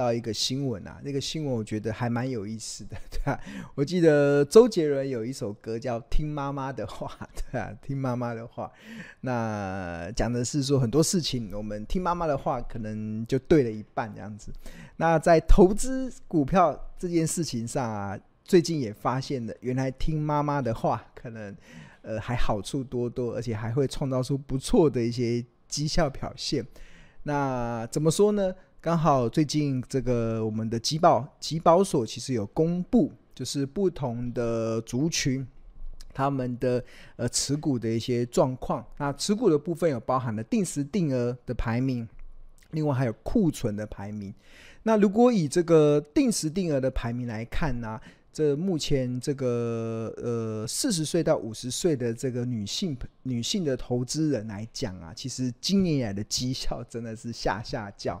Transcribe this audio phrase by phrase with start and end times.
[0.00, 3.38] 到一个新闻啊，那个新闻我觉得还蛮有意思的， 对吧、
[3.74, 7.06] 我记得周杰伦有一首歌叫《听妈妈的话》，
[7.52, 8.72] 对啊，听妈妈的话。
[9.20, 14.50] 那讲的是说很多事情，我们听妈妈的话，可能就对了一半这样子。
[14.96, 21.54] 那在投资股票这件事情上啊，最近也发现了，原来听妈妈的话，可能
[22.00, 26.66] 呃还好处多多，而且还会创造出不错的一些绩效表现。
[27.24, 28.54] 那怎么说呢？
[28.82, 35.46] 刚好最近这个我们的集保集保所其实有公布，就是不同的族群
[36.14, 36.82] 他们的
[37.16, 38.82] 呃持股的一些状况。
[38.96, 42.08] 那持股的部分有包含了定时定额的排名，
[42.70, 44.32] 另外还有库存的排名。
[44.84, 48.00] 那如果以这个定时定额的排名来看呢、
[48.32, 58.18] 这目前这个呃四十岁到五十岁的这个女性女性的投资人来讲啊，其实今年以来的绩效真的是下下叫。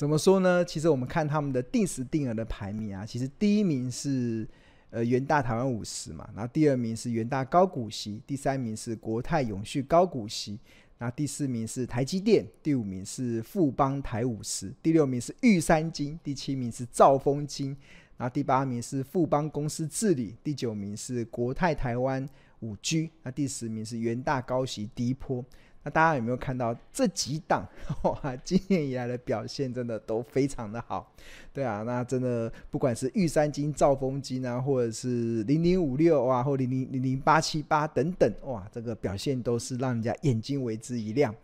[0.00, 0.64] 怎么说呢？
[0.64, 4.48] 其实我们看他们的定时定额的排名啊，其实第一名是
[4.88, 10.58] 呃元大台湾五十嘛，然后第二名是元大高股息，第三名是国泰永续高股息。
[10.96, 17.76] 那第四名是台积电，第五名是富邦台五十，第六名是玉山金，第七名是兆丰金，
[18.16, 22.26] 那第八名是富邦公司治理，第九名是国泰台湾
[22.60, 25.44] 五 G，那第十名是元大高息低波。
[25.82, 27.66] 那大家有没有看到这几档
[28.02, 28.36] 哇？
[28.44, 31.10] 今年以来的表现真的都非常的好，
[31.52, 41.34] 对啊，那真的不管是玉山金、兆丰金啊，或者是零零五六啊，或零零零零八七八等等，哇，这个表现都是让人家眼睛为之一亮。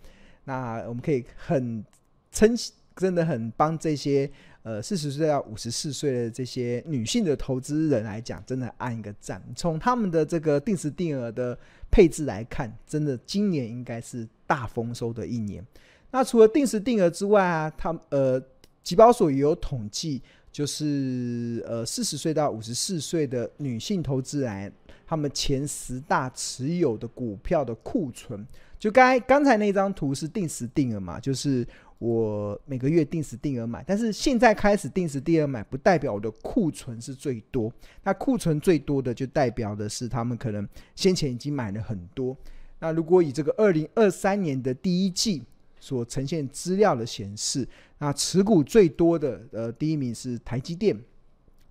[0.45, 1.85] 那我们可以很
[2.31, 2.55] 称，
[2.95, 4.31] 真的很帮这些。
[4.63, 9.41] 呃，四十岁到五十四岁的这些女性的投资人来讲，真的按一个赞。
[9.55, 11.57] 从他们的这个定时定额的
[11.97, 15.65] 配置来看，真的今年应该是大丰收的一年。
[16.11, 18.39] 那除了定时定额之外啊，他呃，
[18.83, 20.21] 集保所也有统计，
[20.53, 24.71] 就是呃，四十岁到五十四岁的女性投资人，
[25.07, 28.47] 他们前十大持有的股票的库存，
[28.79, 31.67] 就刚刚才那张图是定时定额嘛，就是。
[31.99, 37.73] 我每个月定时定额买，但是现在开始定时定额买，不代表我的库存是最多。
[38.03, 42.37] 那库存最多的，就代表的是他们可能先前已经买了很多。
[42.81, 45.43] 那如果以这个二零二三年的第一季
[45.81, 50.95] 所呈现资料的显示，那持股最多的，呃，第一名是台积电，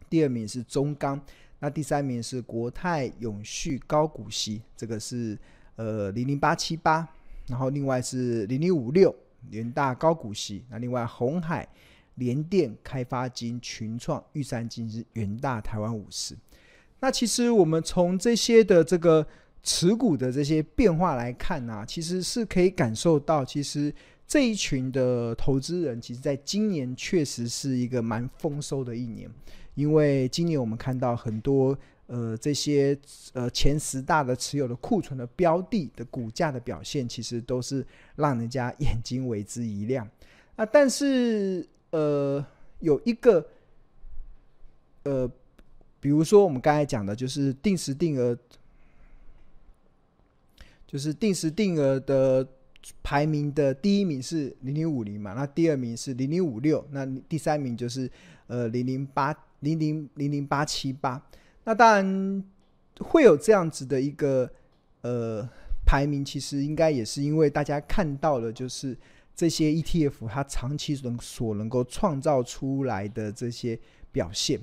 [0.10, 1.22] 第二名是中钢，
[1.60, 5.38] 那第三名是国泰永续高股息，这个是
[5.76, 7.08] 呃零零八七八，
[7.48, 9.16] 然后另外是零零五六。
[9.50, 11.68] 元大高股息，那另外红海、
[12.16, 16.36] 联电、开发金、群创、玉山金是元大台湾五十。
[17.00, 19.26] 那其实我们从这些的这个
[19.64, 23.94] 持股的这些变化来看呢、啊，其实是可以感受到，其实
[24.28, 29.30] 这一群的投资人，其实在今年确实是一个蛮丰收的一年，
[29.74, 31.78] 因为今年我们看到很多。
[32.08, 32.96] 呃，这些
[33.34, 37.84] 呃前十大的持有的库存的标的的股价的表现，其实都是
[38.16, 40.08] 让人家眼睛为之一亮。
[40.56, 42.46] 啊，但是呃，
[42.80, 43.44] 有一个
[45.04, 45.28] 呃，
[46.00, 48.38] 比如说我们刚才讲的，就是定时定额，
[50.86, 52.48] 就是定时定额的
[53.02, 58.08] 排名的第一名是零零五零嘛，那第二名是零零五六，那第三名就是
[58.46, 61.20] 呃零零八零零零零八七八。
[61.66, 62.44] 那当然
[63.00, 64.50] 会有这样子的一个
[65.02, 65.48] 呃
[65.86, 68.98] 排名，其实应该也是因为大家看到了，就是
[69.36, 73.78] 这些 ETF 它长期能所能够创造出来的这些
[74.12, 74.60] 表现。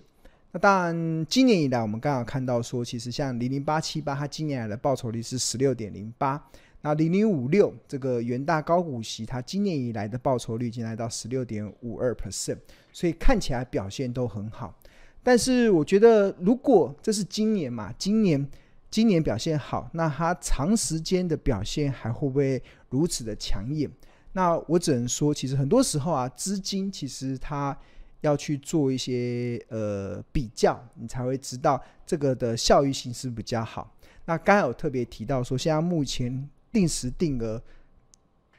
[0.52, 6.38] 那当然，今年以来我们刚好看到说，其实像零零八七八，它今年来的报酬率是十六点零八；
[6.82, 12.58] 那零零五六这个元大高股息，它今年以来的报酬率已经来到十六点五二 percent，
[12.92, 14.78] 所以看起来表现都很好。
[15.22, 18.48] 但是我觉得，如果这是今年嘛，今年
[18.90, 22.60] 今年表现好，那它长时间的表现还会不会
[22.90, 23.88] 如此的抢眼？
[24.32, 27.76] 那我只能说，其实很多时候啊，资金其实它
[28.22, 33.94] 要去做一些呃比较，你才会知道这个的效益性是比较好。
[34.24, 37.62] 那刚有特别提到说，现在目前定时定额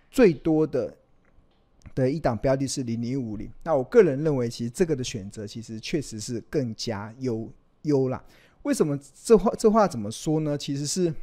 [0.10, 0.98] 最多的。
[1.96, 7.48] 的一档标的是零零五零，那我个人认为，其实这个的选择其实确实是更加优
[7.84, 8.24] 优啦。
[8.64, 10.58] 为什么这话这话怎么说呢？
[10.58, 11.14] 其实是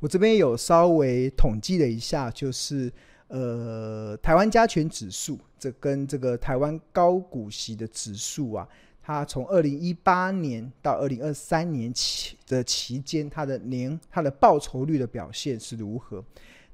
[0.00, 2.92] 我这边有稍微统计了一下，就是
[3.28, 8.68] 呃，台湾加权指数，这跟这个台湾高股息的指数啊，
[9.00, 16.22] 它从二零一八年到二零二三年期的期间，它的年它的报酬率的表现是如何？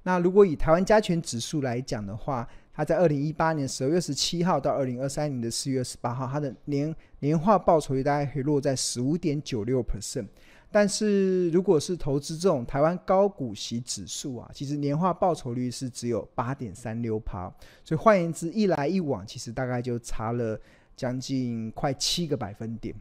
[0.02, 10.26] 那如果以台湾加权指数来讲的话，它在二零一八年十二月十七号到二零二三年的四月十八号，它的年年化报酬率大概可以落在十五点九六 percent。
[10.72, 17.52] 但是如果是投资这种台湾高股息指数啊，其实年化报酬率是只有八点三六趴。
[17.82, 20.58] 所以换言之，一来一往，其实大概就差了
[20.96, 22.94] 将近快七个百分点。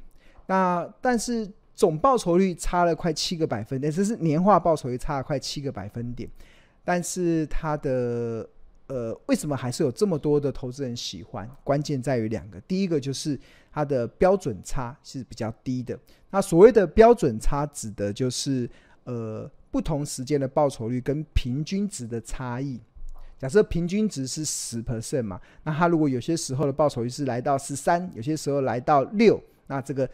[0.48, 6.28] 那但是总报酬率差了快七个百分点，这是年化报酬率差了快七个百分点。
[6.84, 8.50] 但是它的
[8.90, 11.50] 呃，为什么还是有这么多的投资人喜欢？
[11.64, 13.40] 关键在于两个，第一个就是
[13.72, 15.98] 它的标准差是比较低的。
[16.32, 18.70] 那所谓的标准差，指的就是
[19.04, 22.80] 呃不同时间的报酬率跟平均值的差异。
[23.38, 30.10] 假设平均值是十 percent 嘛，那它如果有些时候的报酬率是来到十三，有些时候来到六，那这个。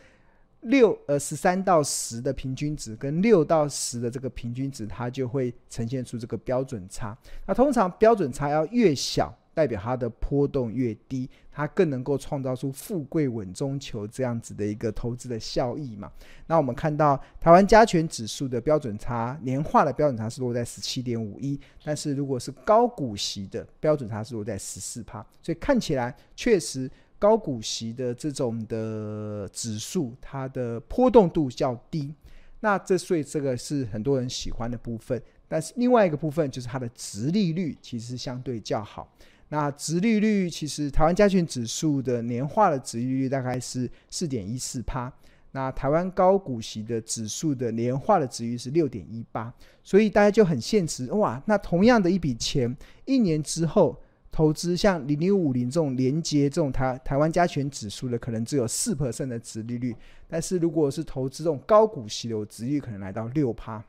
[0.66, 7.18] 六呃十三到十的平均值跟六到十的这个平均值，它就会呈现出这个标准差。
[7.46, 16.12] 那通常标准差要越小，代表它的波动越低，它更能够创造出富贵稳中求这样子的一个投资的效益嘛。
[16.48, 26.90] 那我们看到台湾加权指数的标准差年化的标准差是落在十七点五一，但是如果是高股息的标准差是落在十四趴，所以看起来确实。
[27.26, 32.14] 高股息的这种的指数，它的波动度较低，
[32.60, 35.20] 那这所以这个是很多人喜欢的部分。
[35.48, 39.12] 但是另外一个部分就是它的殖利率其实相对较好。
[39.50, 45.12] 那殖利率其实台湾加权指数的年化的殖利率大概是四点一四趴，
[45.54, 49.52] 那台湾高股息的指数的年化的殖利率是六点一八，
[49.84, 54.00] 所以大家就很现实哇，那同样的一笔钱，一年之后。
[54.36, 59.96] 投资像零零五零这种连接这种台台湾加权指数的，可能只有四 percent 的殖利率，
[60.28, 63.82] 但是如果是投资这种高股息的，殖利率可能来到六趴。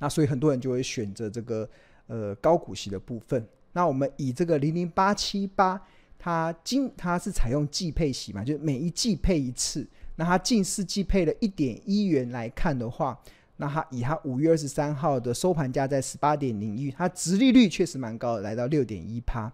[0.00, 1.68] 那所以很多人就会选择这个
[2.08, 3.46] 呃高股息的部分。
[3.72, 5.80] 那我们以这个零零八七八，
[6.18, 9.86] 它今它是采用季配息嘛，就是每一季配一次。
[10.16, 13.16] 那它近四季配了一点一元来看的话。
[13.58, 19.52] 那它以它五月二十三号的收盘价在十八点零一，它殖利率确实蛮高，来到六点一趴。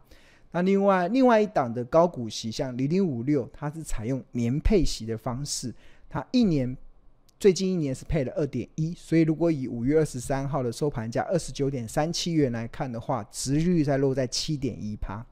[0.50, 5.74] 那另外另外一档的高股息，像零零五六，它是采用年配息的方式，
[6.10, 6.76] 它一年
[7.40, 15.24] 最近一年是配了二点一，所以如果以五月二十三号的收盘价二十九点三七元来看的话，殖利率在落在七点一趴。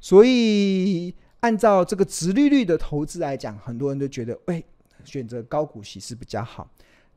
[0.00, 4.64] 所以按照这个殖利率的投资来讲，很多人都觉得，喂，
[5.04, 6.68] 选择高股息是比较好。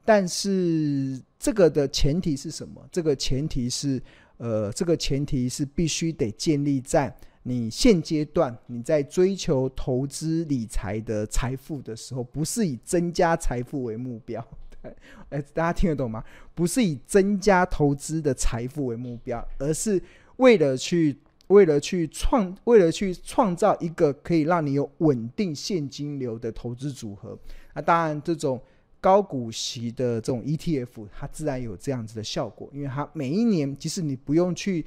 [0.08, 2.82] 但是这个的前提是什么？
[2.90, 4.02] 这个前提是，
[4.38, 7.14] 呃，这个前提是必须得建立在
[7.44, 14.42] 你现阶段你在追求投资理财的财富的时候，不是以增加财富为目标。
[14.82, 14.96] 对，
[15.28, 16.24] 哎，大家听得懂吗？
[16.56, 20.02] 不是以增加投资的财富为目标，而是
[20.38, 21.18] 为了去
[21.48, 27.38] 为了去创为了去创造一个可以让你有稳定现金流的投资组合。
[27.76, 28.58] 那当然这种。
[29.00, 34.86] 高股息的这种 ETF，它自然有这样子的效果，因为它每一年，即使你不用去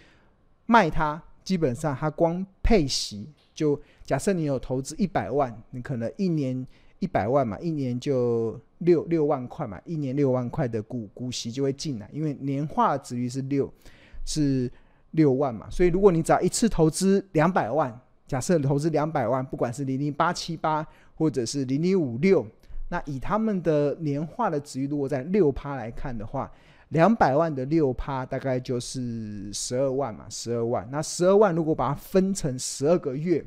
[0.67, 6.67] 卖它，基本上它光配息，就假设你有投资一百万，你可能一年
[6.99, 13.73] 一百万嘛，一年就六六万块嘛，一年六万块的股股息就会进来，因为年化值率是六
[14.27, 14.71] 是
[15.13, 22.45] 六万嘛，所以如果你只要一次投资两百万，假设投资两百万，不管是零零八七八或者是零零五六。
[22.91, 26.51] 那以他们的年化的值率，如果在六趴来看的话，
[26.89, 30.87] 两百万的六趴大概就是十二万嘛，十二万。
[30.91, 33.45] 那十二万如果把它分成十二个月，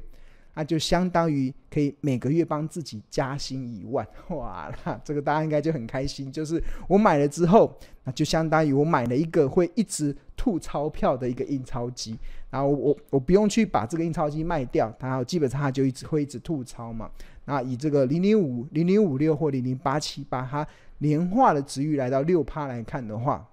[0.56, 6.32] 那就相当于可以每个月帮自己加薪一万， 哇，那这个大家应该就很开心。
[6.32, 12.18] 就是我买了之后，那就相当于我买了一个会一直吐钞票的一个印钞机，
[12.50, 17.12] 然后我我不用去把这个印钞机卖掉，它基本上它就一直会一直吐钞嘛。
[17.46, 20.66] 那以这个零零五零零五六或零零八七八，它
[21.00, 23.46] 年化的值率来到六趴来看的话，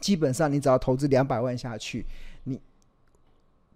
[0.00, 2.06] 基本上你只要投资两百万下去，
[2.44, 2.58] 你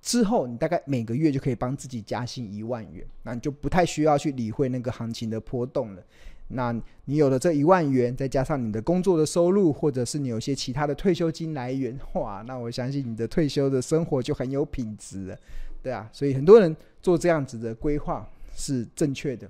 [0.00, 6.02] 之后你大概每个月就可以帮自己加薪一万元，那你就不太需要去理会那个行情的波动了。
[6.48, 15.38] 那你有了这一万元，再加上你的工作的收入，或者是你有些其他的退休金来源，哇，那我相信你的退休的生活就很有品质了，
[15.82, 18.26] 对啊，所以很多人做这样子的规划。
[18.54, 19.48] 是正确的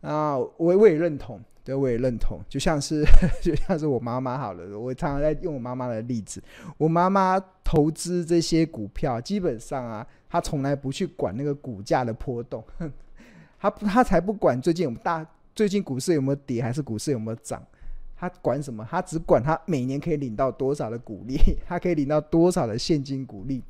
[0.00, 2.38] 啊，我我也认同，对，我也认同。
[2.48, 3.04] 就像是
[3.40, 6.42] 就像是我妈妈好了，我常常在用我妈妈的例子。
[6.76, 12.62] 我妈妈投资这些股票，基本上啊，她从来不去管那个股价的波动，
[13.58, 17.62] 她她才不管最近有大最近股市有没有跌，还是股市有没有涨。
[18.14, 18.86] 她管什么？
[18.90, 23.62] 她只管她每年可以领到多少的股利， 她可以领到多少的现金股利。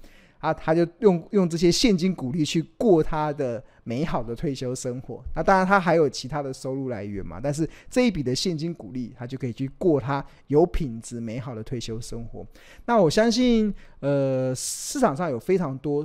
[0.45, 5.25] 啊他就用用这些现金股利去过他的美好的退休生活。
[5.35, 12.47] 那当然他还有其他的收入来源嘛，但是这一笔的现金股利，他就可以去过他有品质美好的退休生活。
[12.85, 16.05] 那我相信，呃，市场上有非常多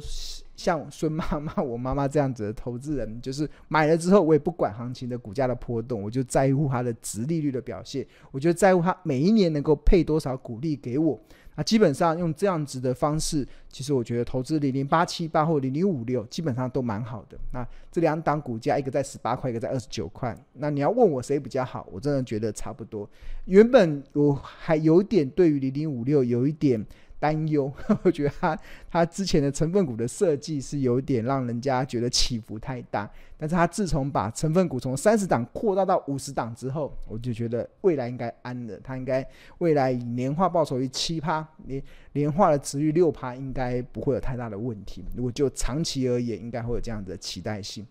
[0.55, 11.19] 像孙妈妈、我妈妈这样子的投资人，就是买了之后，我也不管行情的股价的波动，我就在乎它的殖利率的表现，我就在乎它每一年能够配多少股利给我。
[11.59, 17.37] 那基本上用这样子的方式，其实我觉得投资零零八七八或零零五六基本上都蛮好的。
[17.51, 20.33] 那这两档股价，一个在十八块，一个在二十九块。
[20.53, 23.05] 那你要问我谁比较好，我真的觉得差不多。
[23.43, 26.85] 原本我还有点对于零零五六有一点。
[27.19, 27.71] 担忧，
[28.03, 28.59] 我觉得它
[28.89, 39.23] 它之前的成分股的设计是有点让人家觉得起伏太大，但是它自从把成分股从三十档扩大到五十档之后，我就觉得未来应该安了，它应该
[39.57, 41.83] 未来以年化报酬率七趴，年
[42.13, 45.03] 年化的殖率六趴，应该不会有太大的问题。
[45.15, 47.85] 如果就长期而言，应该会有这样的期待性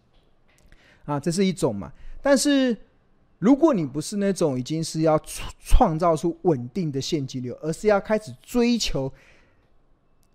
[1.04, 1.92] 啊，这是一种嘛，
[2.23, 2.76] 但是。
[3.38, 5.16] 如果你不是那种已经是要
[5.61, 9.12] 创造出稳定的现金流，而是要开始追求，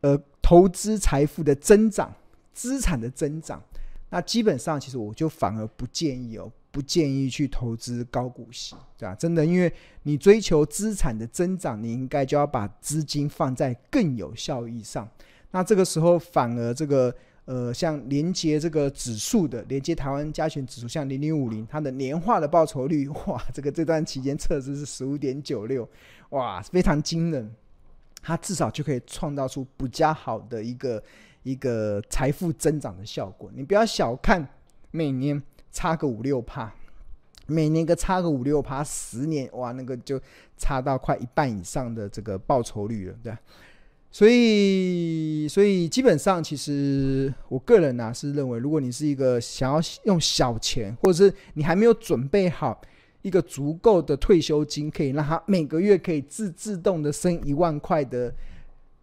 [0.01, 2.13] 呃，投资财富的增长、
[2.53, 3.61] 资产的增长，
[4.09, 9.13] 那基本上其实我就反而不建议哦，不建议去投资高股息，对吧？
[9.15, 15.09] 真的，因为你追求资产的增长，你应该就要把资金放在更有效益上。
[15.51, 17.13] 那这个时候反而这个。
[17.45, 25.87] 呃，像连接这个指数的，连接台湾加权指数，像零零五零，它的年化的报酬率，哇，这个这段期间测试是十五点九六，
[26.29, 27.53] 哇，非常惊人。
[28.21, 31.03] 它至少就可以创造出比较好的一个
[31.43, 33.51] 一个财富增长的效果。
[33.53, 34.47] 你不要小看
[34.91, 36.73] 每年差个五六趴，
[37.47, 40.17] 每年个差个五六趴，十年哇，那个就
[40.55, 43.37] 差到快一半以上的这个报酬率了，对？
[44.15, 52.79] 所以，所以基本上，其实我个人呢、是认为，如果你是一个想要用小钱，或者是你还没有准备好
[53.23, 58.31] 一个足够的退休金，可以让他每个月可以自自动的生一万块的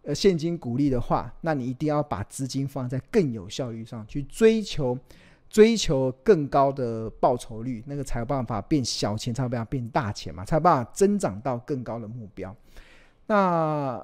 [0.03, 4.97] 呃现金股利的话，那你一定要把资金放在更有效率上去追求，
[5.49, 12.55] 追求更高的报酬率，那个才有办法变小钱，才有办法变大钱嘛，才有办法增长到更高的目标。
[13.27, 14.01] 那。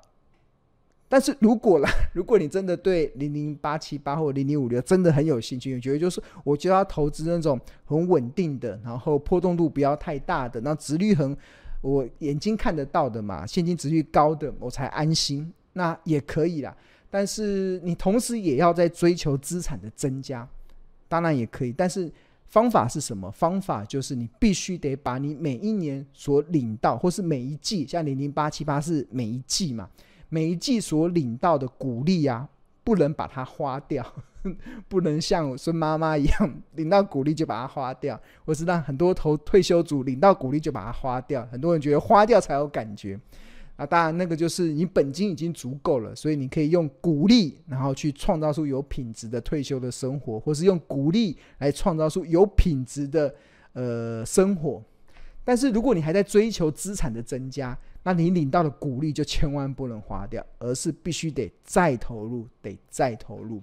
[1.10, 11.36] 但是如果啦， 如果你真的对零零八七八或零零五六真的很有兴趣，你觉得就是我就要投资那种很稳定的，然后波动度不要太大的，那殖率很
[11.82, 16.76] 我眼睛看得到的嘛，现金殖率高的我才安心，那也可以啦。
[17.10, 20.46] 但是你同时也要在追求资产的增加，
[21.08, 21.72] 当然也可以。
[21.72, 22.12] 但是
[22.48, 23.32] 方法是什么？
[23.32, 29.90] 方法就是你必须得把你每一年所领到，或是每一季，像零零八七八是每一季嘛。
[30.30, 32.48] 每一季所领到的股利啊，
[32.84, 34.06] 不能把它花掉，
[34.88, 41.46] 不能像孙妈妈一样领到股利就把它花掉，或是让很多投退休族领到股利就把它花掉。
[41.52, 43.20] 很多人觉得花掉才有感觉，
[43.76, 53.34] 啊，当然那个就是你本金已经足够了，所以你可以用股利，然后去创造出有品质的退休的生活，或是用股利来创造出有品质的
[53.74, 54.84] 呃生活。
[55.44, 57.78] 但是如果你还在追求资产的增加，
[58.08, 63.62] 那你领到的鼓励就千万不能花掉，而是必须得再投入，得再投入。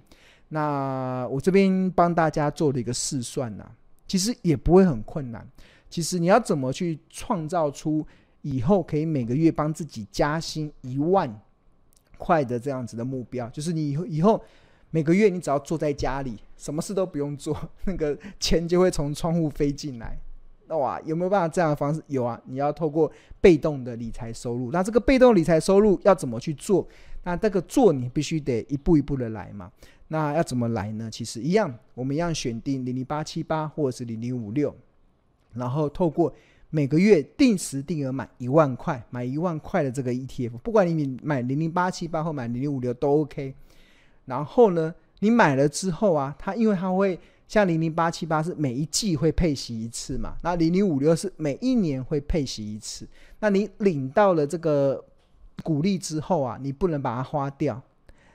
[0.49, 3.75] 那我这边帮大家做了一个试算呐、啊，
[4.05, 5.49] 其实也不会很困难。
[5.89, 8.05] 其实你要怎么去创造出
[8.43, 11.41] 以后可以每个月帮自己加薪一万
[12.19, 14.39] 块的这样子的目标，就是你以后以后
[14.91, 20.15] 每个月你只要坐在家里，什么事都不用做， 那个钱就会从窗户飞进来。
[20.67, 22.01] 那哇，有没有办法这样的方式？
[22.07, 24.71] 有啊，你要透过被动的理财收入。
[24.71, 26.87] 那这个被动理财收入要怎么去做？
[27.23, 29.71] 那这个做你必须得一步一步的来嘛。
[30.07, 31.09] 那要怎么来呢？
[31.11, 34.75] 其实一样，我们一样选定零零八七八或者是零零五六，
[35.53, 36.33] 然后透过
[36.69, 43.53] 每个月定时定额买一万块，买一万块的这个 ETF，不管你买零零八七八或买零零五六都 OK。
[44.25, 47.19] 然后呢，你买了之后啊，它因为它会。
[47.47, 50.35] 像零零八七八是每一季会配息一次嘛？
[50.41, 53.07] 那零零五六是每一年会配息一次。
[53.39, 55.03] 那你领到了这个
[55.63, 57.79] 股利之后啊，你不能把它花掉，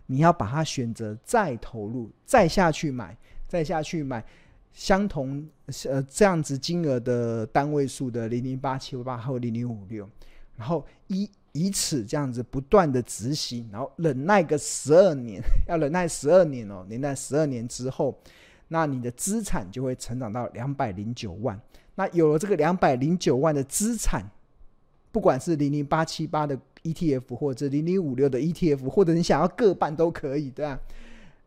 [0.06, 3.16] 你要把它选择再投入，再下去买，
[3.48, 4.24] 再下去买
[4.72, 5.44] 相同
[5.88, 10.08] 呃这样子金额的单位数的零零八七八或零零五六，
[10.56, 18.16] 然后以以此这样子不断的执行，然后忍耐个十二年， 要忍耐十二年哦，忍耐十二年之后。
[18.72, 21.60] 那你的资产就会成长到两百零九万。
[21.96, 24.24] 那有了这个两百零九万的资产，
[25.12, 30.80] 不管是零零八七八的 ETF 或者零零五六的 ETF，或者你想要各半都可以，对吧？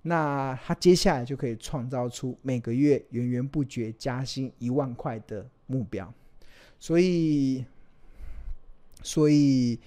[0.03, 6.13] 那他接下来就可以创造出每个月源源不绝加薪一万块的目标，
[6.77, 7.63] 所以，
[9.01, 9.79] 所以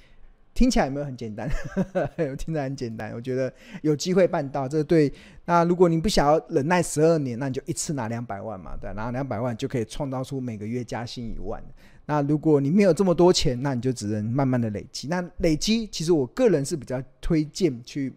[0.56, 1.48] 听起来有没有很简单？
[2.36, 5.12] 听起来很简单，我觉得有机会办到，这对。
[5.44, 11.62] 那如果你不想要忍耐十二年，那你就一次拿两百万嘛，对，拿两百万就可以创造出每个月加薪一万。
[12.06, 15.06] 那如果你没有这么多钱，那你就只能慢慢的累积。
[15.06, 18.12] 那累积，其实我个人是比较推荐去。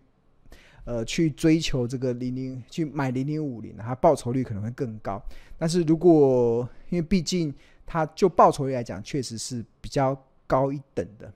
[0.86, 5.22] 呃，去追求这个零零，去买零零五零，它报酬率可能会更高。
[5.55, 7.53] 但是如果因为毕竟
[7.86, 11.31] 它就报酬率来讲，确实是比较高一等的。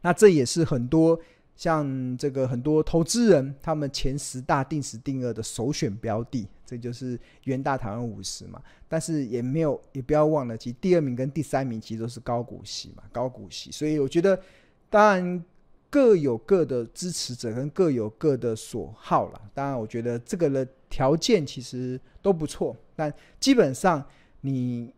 [0.00, 1.18] 那这也是很多
[1.56, 8.62] 像这个很多投资人他们前十大定时定额的首选标的，这就是元大台湾五十嘛。
[8.88, 13.70] 但是也没有，也不要忘了，其实第二名跟第三名其实都是高股息嘛，高股息。
[13.70, 14.40] 所以我觉得，
[14.88, 15.44] 当然。
[15.90, 19.40] 各有各的支持者，跟各有各的所好啦。
[19.54, 22.76] 当然，我觉得这个的条件其实都不错。
[22.94, 24.04] 但基本上
[24.42, 24.92] 你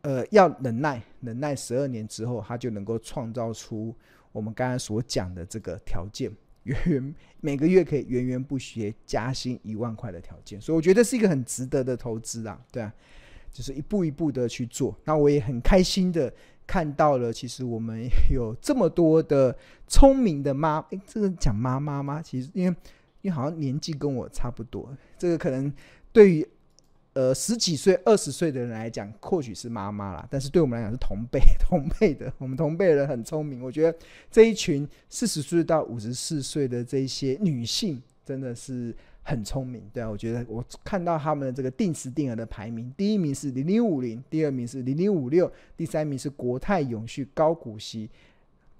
[0.00, 3.94] 呃要忍耐，忍耐十二年之后，它就能够创造出
[4.32, 6.30] 我们刚才所讲的这个条件，
[6.64, 10.60] 源源每个月可以源源不绝加薪一万块的条件。
[10.60, 12.92] 所以我觉得是一个很值得的投资啊，对啊，
[13.52, 14.98] 就是一步一步的去做。
[15.04, 16.32] 那我也很开心的。
[16.64, 19.54] 看到了，其实我们有这么多的
[19.88, 22.22] 聪明的妈，诶，这个讲妈妈吗？
[22.22, 22.76] 其实因为
[23.20, 25.70] 因为好像年纪跟我差不多，这个可能
[26.12, 26.48] 对于
[27.14, 33.62] 呃十几岁、二十岁的人来讲，或许是妈妈啦，但是对我们来讲是同辈 同辈的，我们同辈人很聪明。
[33.62, 33.98] 我觉得
[34.30, 38.94] 这一群四十岁到五十四岁的这些女性，真的是。
[39.24, 48.10] 很聪明，对啊，我觉得我看到他们的这个定时定额的排名，第一名是零零五零，第二名是零零五六，第三名是国泰永续高股息，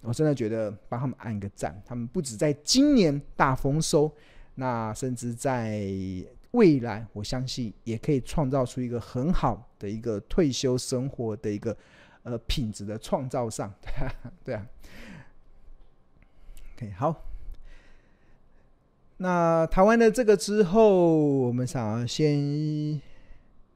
[0.01, 1.81] 我真的觉得帮他们按个赞。
[1.87, 4.13] 他们不止在今年大丰收，
[4.57, 5.87] 那甚至在
[6.53, 11.77] 未来，我相信也可以创造出一个很好的一个退休生活的一个
[12.23, 14.67] 呃品质的创造上，对啊，对啊。
[16.77, 17.25] OK，好。
[19.19, 23.01] 那谈完了这个之后，我们想要先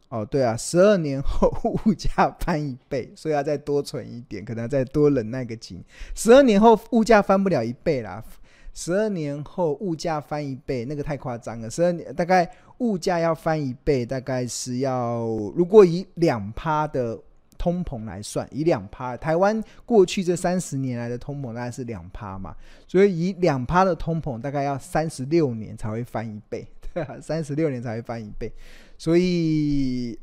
[0.08, 1.48] 哦，对啊，十二年后
[1.84, 5.84] 物价翻一倍，所以要再多存一点，可能要再多忍耐个几年。
[6.14, 8.22] 十二年后物价翻不了一倍啦，
[8.76, 11.68] 十二年后物价翻一倍，那个太夸张了。
[11.68, 17.18] 十二年大概物价要翻一倍，大概是要如果以两趴的。
[17.58, 22.54] 通膨来算，以两趴，台湾过去这三十年来的通膨大概是两趴嘛，
[22.86, 28.52] 所以以两趴的通膨，大概要三十六年才会翻一倍，对啊，三十六年才会翻一倍，
[28.98, 30.16] 所以，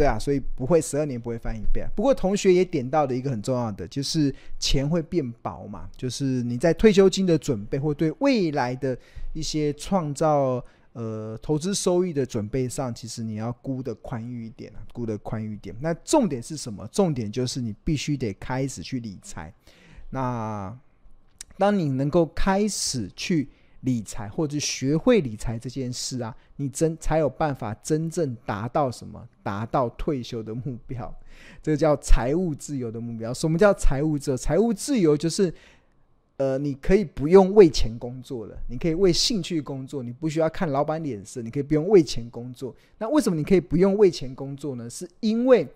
[0.00, 1.90] 对啊，所以不会十二年不会翻一倍啊。
[1.94, 8.96] 不过同学也点到的一个很重要的，就是钱会变薄嘛，就是你在退休金的准备或对未来的
[9.34, 10.64] 一些创造。
[10.92, 15.72] 呃，投资收益的准备上，其实你要估得宽裕一点啊，估得宽裕一点。
[15.80, 16.84] 那重点是什么？
[16.88, 19.54] 重点就是你必须得开始去理财。
[20.10, 20.76] 那
[21.56, 23.48] 当你能够开始去
[23.80, 29.26] 理财，或者学会理财这件事啊，你真才有办法真正达到什么？
[29.42, 31.14] 达到退休的目标。
[31.62, 33.32] 这个叫财务自由的目标。
[33.32, 34.36] 什么叫财务自？
[34.36, 35.52] 财务自由就是。
[36.36, 42.74] 呃，你可以不用为钱工作了，你可以为兴趣工作，你不需要看老板脸色，你可以不用为钱工作。
[42.96, 44.88] 那为什么你可以不用为钱工作呢？
[44.88, 45.68] 是因为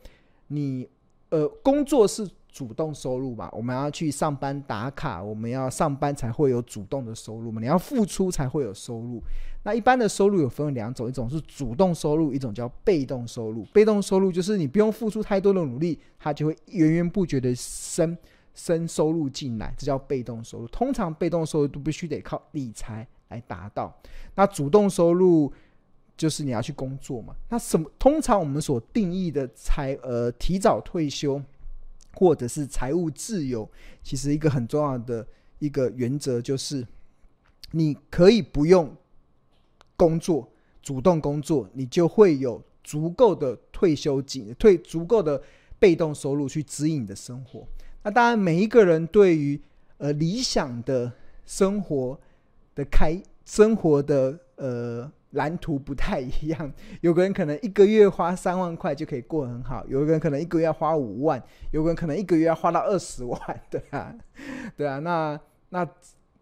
[0.46, 0.88] 你
[1.28, 9.20] 呃，工作是主动收入嘛，我们要去上班打卡，我们要上班才会有主动的收入嘛，你要付出才会有收入。
[9.64, 13.64] 那一般的收入有分为两种，一种是主动收入，一种叫被动收入。
[13.72, 18.16] 被动收入就是你不用付出太多的努力，它就会源源不绝的生。
[18.56, 20.68] 生收入进来，这叫被动收入。
[20.68, 23.92] 通常被动收入都必须得靠理财来达到。
[24.36, 25.52] 那主动收入
[26.16, 27.34] 就是你要去工作嘛。
[27.48, 27.90] 那什么？
[27.98, 31.42] 通常我们所定义的财呃提早退休
[32.14, 33.68] 或者是财务自由，
[34.02, 35.26] 其实一个很重要的
[35.58, 36.86] 一个原则就是，
[37.72, 38.94] 你可以不用
[39.96, 40.50] 工作，
[40.82, 45.42] 主动工作，你就会有足够的退休金，退足够的
[45.78, 47.66] 被动收入去指引你的生活。
[48.02, 49.60] 那当然，每一个人对于
[49.98, 51.12] 呃理想的
[51.46, 52.18] 生活
[52.74, 56.72] 的开生活的呃蓝图不太一样。
[57.00, 63.38] 有个人可能一个月花三万块就可以过得很好，有个人可能一个月要花五万，有个人可能一个月要花到二十万，
[63.70, 64.14] 对啊，
[64.76, 64.98] 对啊。
[64.98, 65.88] 那那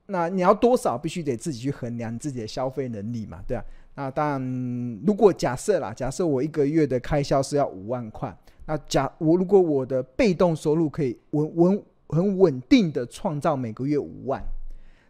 [0.07, 3.65] 那你要多少，必须得自己去衡量自己的消费能力嘛，对啊。
[3.95, 8.35] 那当然，如果假设啦，假设我一个月的开销是要五万块。
[8.65, 14.43] 那假我如果我的被动收入可以稳稳很稳定的创造每个月五万。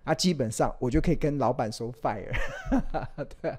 [0.05, 2.33] 啊基本上我就可以跟老板说 fire，
[3.41, 3.59] 对啊。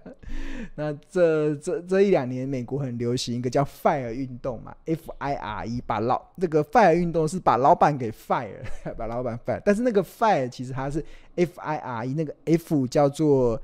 [0.75, 8.59] 那这这这一两年，美国很流行一个叫 fire 运动嘛，F I R E，把老那个 fire 运动是把老板给 fire，
[8.97, 9.61] 把老板 fire。
[9.63, 11.03] 但是那个 fire 其实它是
[11.35, 13.61] F I R E，那个 F 叫做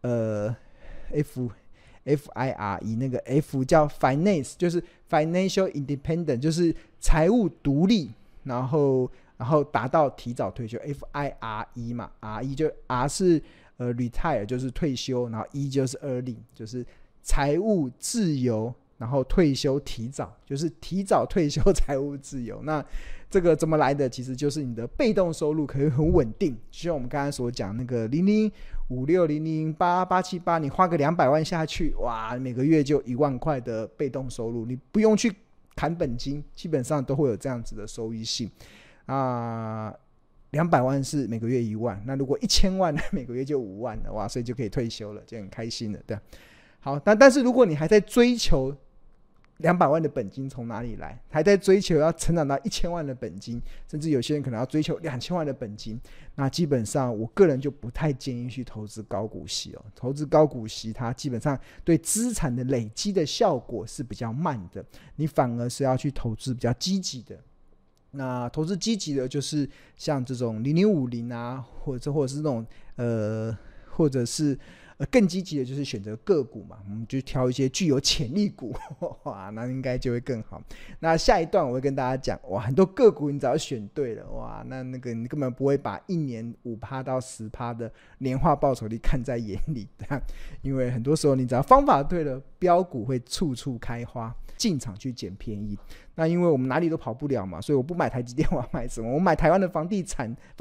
[0.00, 0.54] 呃
[1.12, 1.50] F
[2.04, 8.10] F I R E，那个 F 叫 finance，就是 financial independent，就是财务独立，
[8.44, 9.10] 然后。
[9.36, 13.42] 然后达到提早退休，F I R E 嘛，R E 就 R 是
[13.76, 16.84] 呃 retire 就是退休，然后 E 就是 early 就是
[17.22, 22.60] 财务自由，然后退休提早就是提早退休 财务自由。
[22.62, 22.84] 那
[23.28, 24.08] 这个怎么来的？
[24.08, 28.52] 其实就是你的被动收入可以很稳定，就像我们刚才所讲那个零零
[28.88, 35.34] 五六零零八八七八，你花个两百万下去，哇，每个月就一万块的被动收入，你不用去
[35.74, 38.50] 砍本金，基本上都会有这样子的收益性。
[39.06, 39.94] 啊，
[40.50, 46.18] 两百万是每个月一万，那如果一千万， 每个月就五万了哇，所以就可以退休了，就很开心了，对。
[46.80, 48.76] 好，但但是如果你还在追求
[49.58, 56.00] 两百万的本金从哪里来，还在追求要成长到一千万的本金，甚至有些人可能要追求两千万的本金，
[56.34, 59.84] 那基本上我个人就不太建议去投资高股息哦。
[59.94, 64.84] 投资高股息，它基本上对资产的累积的效果是比较慢的，
[65.14, 67.38] 你反而是要去投资比较积极的。
[68.12, 73.56] 那投资积极的，就是像这种零零五零啊，或者或者是那种呃，
[73.90, 74.58] 或者是
[74.98, 78.74] 呃更积极的，就是选择个股嘛，我们就挑一些具有潜力股，
[79.24, 80.62] 哇，那应该就会更好。
[81.00, 89.88] 那下一段我会跟大家讲，哇，很多个股你只要选对了，哇，那那个你根本不会把一年五趴到十趴的年化报酬率看在眼里，
[90.62, 94.34] 因为很多时候你只要方法对了，标股会处处开花。
[94.58, 95.76] 进场去捡便宜，
[96.14, 99.12] 那因为我们哪里都跑不了嘛，所以我不买台积电，我要买什么？
[99.12, 100.60] 我买台湾的房地产发